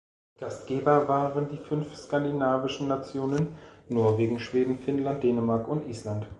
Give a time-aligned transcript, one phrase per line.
[0.39, 3.55] Gastgeber waren die fünf skandinavischen Nationen
[3.87, 6.25] Norwegen, Schweden, Finnland, Dänemark und Island.